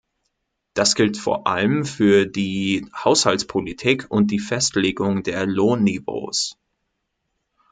Das 0.73 0.95
gilt 0.95 1.15
vor 1.15 1.45
allem 1.45 1.85
für 1.85 2.25
die 2.25 2.87
Haushaltspolitik 2.95 4.09
und 4.09 4.31
die 4.31 4.39
Festlegung 4.39 5.21
der 5.21 5.45
Lohnniveaus. 5.45 6.57